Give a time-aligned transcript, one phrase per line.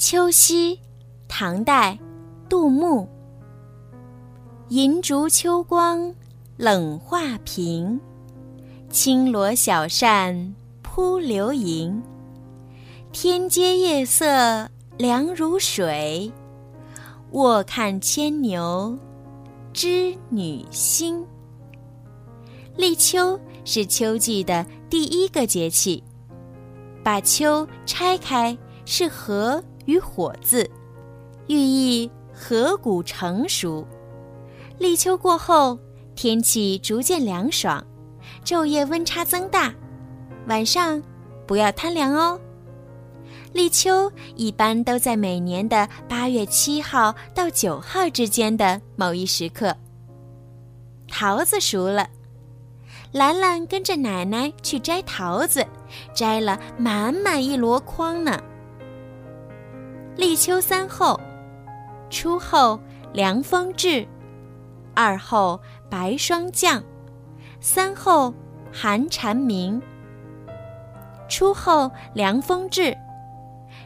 [0.00, 0.80] 秋夕，
[1.28, 1.98] 唐代，
[2.48, 3.06] 杜牧。
[4.70, 6.14] 银烛秋光
[6.56, 8.00] 冷画屏，
[8.88, 12.02] 轻罗小扇扑流萤。
[13.12, 14.66] 天阶夜色
[14.96, 16.32] 凉如水，
[17.32, 18.98] 卧看牵牛
[19.74, 21.22] 织女星。
[22.74, 26.02] 立秋是秋季的第一个节气，
[27.04, 29.62] 把秋拆开是禾。
[29.90, 30.70] 与火字，
[31.48, 33.84] 寓意禾谷成熟。
[34.78, 35.76] 立秋过后，
[36.14, 37.84] 天气逐渐凉爽，
[38.44, 39.74] 昼夜温差增大，
[40.46, 41.02] 晚上
[41.44, 42.40] 不要贪凉哦。
[43.52, 49.76] 立秋一般都在每年的八月七号到九号之间的某一时刻。
[51.08, 52.08] 桃子熟了，
[53.10, 55.66] 兰兰跟着奶奶去摘桃子，
[56.14, 58.40] 摘了满满一箩筐呢。
[60.16, 61.18] 立秋三候：
[62.10, 62.78] 初候
[63.12, 64.06] 凉风至，
[64.94, 65.58] 二候
[65.88, 66.82] 白霜降，
[67.60, 68.34] 三候
[68.72, 69.80] 寒蝉鸣。
[71.28, 72.96] 初候凉风至，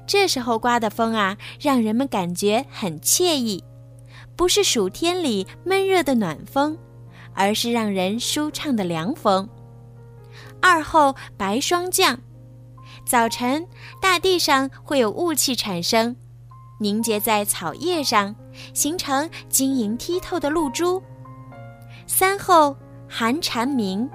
[0.06, 3.62] 这时候刮的风啊，让人们感觉很惬意，
[4.34, 6.76] 不是暑天里闷热的暖风，
[7.34, 9.48] 而是让人舒畅的凉风。
[10.60, 12.18] 二候白霜降，
[13.04, 13.66] 早晨
[14.00, 16.16] 大地上会有雾气产生。
[16.80, 18.34] 凝结在草叶上，
[18.74, 21.02] 形成晶莹剔透的露珠。
[22.06, 22.76] 三候
[23.08, 24.08] 寒蝉鸣，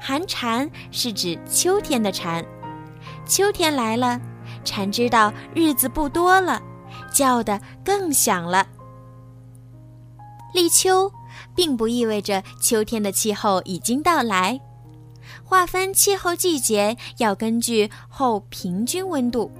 [0.00, 2.44] 寒蝉是指秋天的蝉。
[3.26, 4.20] 秋天来了，
[4.64, 6.60] 蝉知道日子不多了，
[7.12, 8.66] 叫得更响了。
[10.54, 11.12] 立秋，
[11.54, 14.58] 并不意味着秋天的气候已经到来。
[15.44, 19.50] 划分气候季节要根据后平均温度。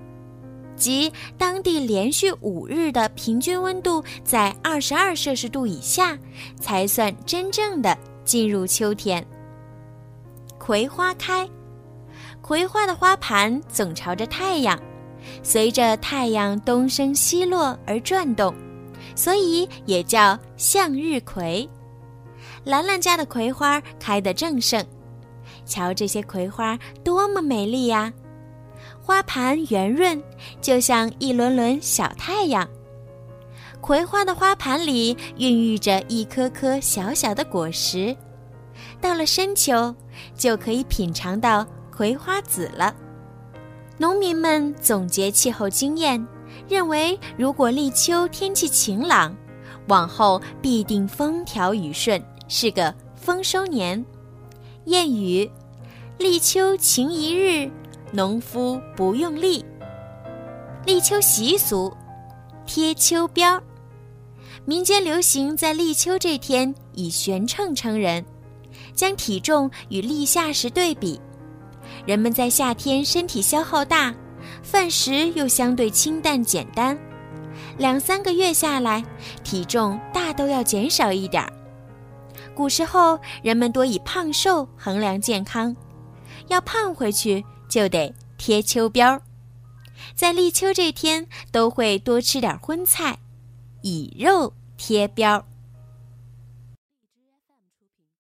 [0.77, 6.19] 即当地连续五日的平均温度在二十二摄氏度以下，
[6.61, 9.27] 才算真正的进入秋天。
[10.59, 11.49] 葵花开，
[12.43, 14.79] 葵花的花盘总朝着太阳，
[15.43, 18.55] 随着太阳东升西落而转动，
[19.15, 21.67] 所以也叫向日葵。
[22.65, 24.85] 兰兰家的葵花开得正盛，
[25.67, 28.13] 瞧这些葵花多么美丽呀！
[29.03, 30.23] 花盘圆润，
[30.61, 32.67] 就像一轮轮小太阳。
[33.81, 38.17] 葵花的花盘里孕育着一颗颗小小的果实，
[39.01, 39.95] 到了深秋，
[40.35, 42.95] 就可以品尝到葵花籽了。
[43.99, 46.27] 农民们总结气候经验，
[46.69, 49.35] 认为如果立秋天气晴朗，
[49.89, 54.05] 往后必定风调雨顺，是个丰收年。
[54.87, 55.51] 谚语
[56.19, 57.69] ：“立秋晴一日。”
[58.13, 59.65] 农夫不用力。
[60.85, 61.93] 立秋习俗，
[62.65, 63.61] 贴秋膘。
[64.65, 68.25] 民间流行在立秋这天以悬秤称人，
[68.95, 71.21] 将体重与立夏时对比。
[72.07, 74.15] 人们在夏天身体消耗大，
[74.63, 76.97] 饭食又相对清淡简单，
[77.77, 79.05] 两三个月下来，
[79.43, 81.53] 体重大都要减少一点儿。
[82.57, 85.77] 古时候人们多以胖瘦衡量健康，
[86.49, 87.45] 要胖回去。
[87.69, 89.21] 就得贴秋膘，
[90.15, 93.19] 在立秋这天都会多吃点荤菜，
[93.83, 95.43] 以肉贴膘。